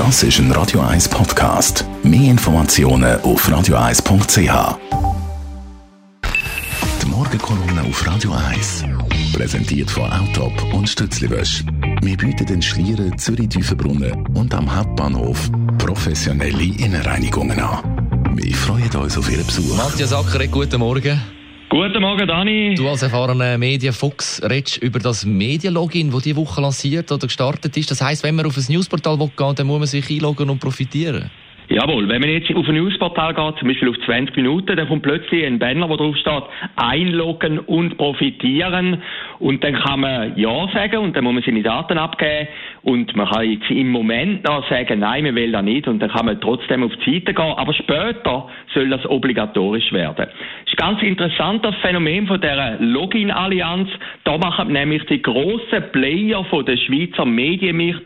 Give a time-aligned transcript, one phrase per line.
[0.00, 1.84] Das ist ein Radio 1 Podcast.
[2.02, 4.78] Mehr Informationen auf radio1.ch.
[7.02, 8.84] Die Morgenkolumne auf Radio 1
[9.34, 11.66] präsentiert von Autop und Stützliwösch.
[12.00, 18.32] Wir bieten den Schlieren, Zürich-Tüfenbrunnen und am Hauptbahnhof professionelle Innenreinigungen an.
[18.36, 19.76] Wir freuen uns auf Ihren Besuch.
[19.76, 21.20] Matthias Ackeret, guten Morgen.
[21.70, 22.74] Guten Morgen, Dani.
[22.74, 27.92] Du als erfahrener Medienfuchs redest über das Medienlogin, das diese Woche lanciert oder gestartet ist.
[27.92, 31.30] Das heisst, wenn man auf ein Newsportal geht, dann muss man sich einloggen und profitieren.
[31.68, 35.04] Jawohl, wenn man jetzt auf ein Newsportal geht, zum Beispiel auf 20 Minuten, dann kommt
[35.04, 36.42] plötzlich ein Banner, wo drauf steht,
[36.74, 39.00] einloggen und profitieren.
[39.38, 42.48] Und dann kann man Ja sagen und dann muss man seine Daten abgeben.
[42.82, 45.86] Und man kann jetzt im Moment noch sagen, nein, man will das nicht.
[45.86, 47.54] Und dann kann man trotzdem auf die Seite gehen.
[47.56, 50.26] Aber später soll das obligatorisch werden.
[50.80, 53.90] Ganz interessantes Phänomen von der Login-Allianz.
[54.24, 58.00] Da machen nämlich die grossen Player von der Schweizer Medien mit,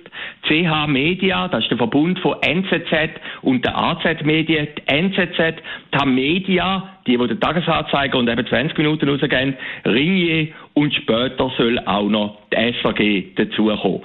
[0.48, 3.10] CH Media, das ist der Verbund von NZZ
[3.42, 5.62] und der AZ Medien, die NZZ,
[5.94, 11.78] die Media, die, die den Tagesanzeiger und eben 20 Minuten rausgehen, Ringier und später soll
[11.78, 14.00] auch noch die SAG dazukommen.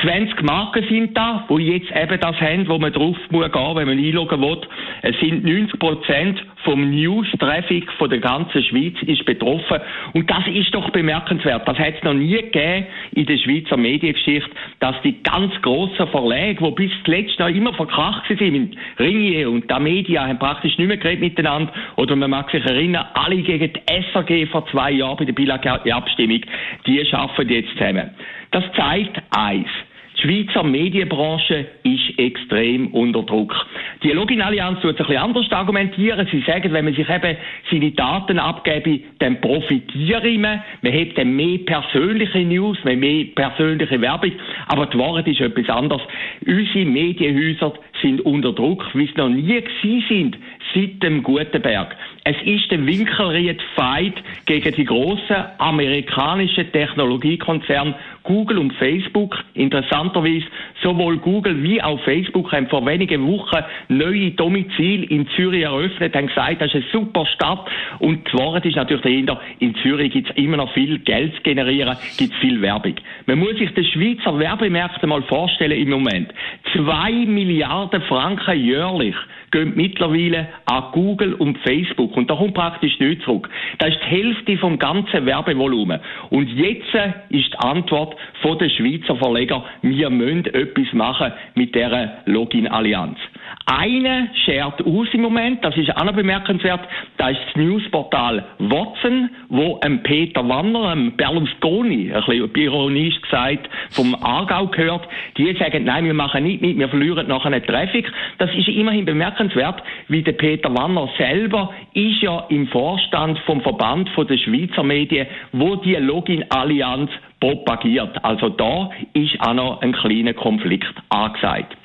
[0.00, 3.88] 20 Marken sind da, wo jetzt eben das haben, wo man drauf muss gehen, wenn
[3.88, 4.60] man einloggen will.
[5.02, 9.78] Es sind 90 Prozent vom News-Traffic von der ganzen Schweiz ist betroffen.
[10.12, 11.66] Und das ist doch bemerkenswert.
[11.66, 14.50] Das hat es noch nie gegeben in der Schweizer Mediengeschichte,
[14.80, 19.70] dass die ganz grossen Verlage, die bis zuletzt noch immer verkracht sind, mit Ringier und
[19.70, 21.72] der Media, haben praktisch nicht mehr geredet miteinander.
[21.96, 26.40] Oder man mag sich erinnern, alle gegen die SAG vor zwei Jahren bei der Bilag-Abstimmung,
[26.86, 28.10] die schaffen jetzt zusammen.
[28.50, 29.68] Das zeigt eins.
[30.16, 33.54] Die Schweizer Medienbranche ist extrem unter Druck.
[34.02, 36.26] Die Login-Allianz tut es ein bisschen anders argumentieren.
[36.30, 37.36] Sie sagen, wenn man sich eben
[37.70, 40.62] seine Daten abgebe, dann profitiere man.
[40.80, 44.32] Man hat dann mehr persönliche News, mehr persönliche Werbung.
[44.68, 46.02] Aber die Wahrheit ist etwas anderes.
[46.46, 50.38] Unsere Medienhäuser sind unter Druck, wie es noch nie gewesen sind
[50.74, 51.94] seit dem Gutenberg.
[52.28, 54.14] Es ist der Winkelried Fight
[54.46, 57.94] gegen die großen amerikanischen Technologiekonzerne
[58.24, 59.44] Google und Facebook.
[59.54, 60.46] Interessanterweise,
[60.82, 66.26] sowohl Google wie auch Facebook haben vor wenigen Wochen neue Domizil in Zürich eröffnet, haben
[66.26, 67.64] gesagt, das ist eine super Stadt.
[68.00, 71.42] Und die Wahrheit ist natürlich dahinter, in Zürich gibt es immer noch viel Geld zu
[71.42, 72.96] generieren, gibt es viel Werbung.
[73.26, 76.34] Man muss sich den Schweizer Werbemärkte mal vorstellen im Moment.
[76.74, 79.14] Zwei Milliarden Franken jährlich
[79.50, 82.16] gehen mittlerweile an Google und Facebook.
[82.16, 83.48] Und da kommt praktisch nichts zurück.
[83.78, 86.00] Das ist die Hälfte vom ganzen Werbevolumen.
[86.30, 86.94] Und jetzt
[87.28, 93.18] ist die Antwort von den Schweizer Verleger, wir müssen etwas machen mit dieser Login-Allianz.
[93.64, 96.80] Eine schert aus im Moment, das ist auch noch bemerkenswert,
[97.16, 103.68] das ist das Newsportal Watson, wo ein Peter Wanner, ein Berlusconi, ein bisschen ironisch gesagt,
[103.90, 108.10] vom Aargau gehört, die sagen, nein, wir machen nicht mit, wir verlieren nachher einen Traffic.
[108.38, 114.08] Das ist immerhin bemerkenswert, wie der Peter Wanner selber ist ja im Vorstand vom Verband
[114.10, 118.24] von der Schweizer Medien, wo die Login-Allianz propagiert.
[118.24, 121.76] Also da ist auch noch ein kleiner Konflikt angesagt.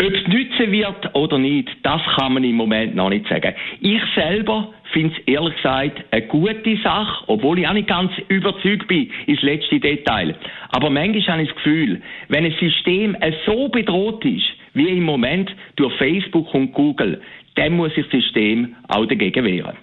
[0.00, 3.54] Ob es nützen wird oder nicht, das kann man im Moment noch nicht sagen.
[3.80, 8.86] Ich selber finde es ehrlich gesagt eine gute Sache, obwohl ich auch nicht ganz überzeugt
[8.88, 10.34] bin ins letzte Detail.
[10.70, 14.44] Aber manchmal habe ich das Gefühl, wenn ein System so bedroht ist,
[14.74, 17.20] wie im Moment durch Facebook und Google,
[17.56, 19.76] dann muss sich das System auch dagegen wehren.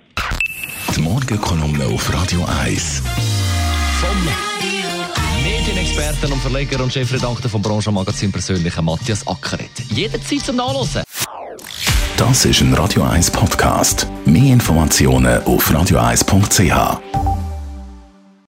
[0.95, 3.01] Die Morgenkolumne auf Radio 1.
[4.01, 4.50] Vom
[6.01, 9.69] Medienexperten und Verleger und Chefredakteur vom Branchenmagazin persönlichen Matthias Ackeret.
[9.89, 11.03] Jederzeit zum Nachlesen.
[12.17, 14.07] Das ist ein Radio 1 Podcast.
[14.25, 17.31] Mehr Informationen auf radio1.ch.